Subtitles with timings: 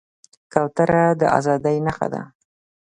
[0.53, 2.21] کوتره د ازادۍ نښه ده.